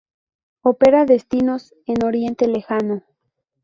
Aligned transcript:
Opera 0.63 1.05
destinos 1.05 1.75
en 1.85 2.03
Oriente 2.03 2.47
Lejano. 2.47 3.03